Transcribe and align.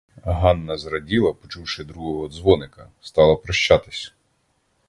Ганна 0.23 0.77
зраділа, 0.77 1.33
почувши 1.33 1.83
другого 1.83 2.27
дзвоника, 2.29 2.89
стала 3.01 3.35
прощатись. 3.35 4.13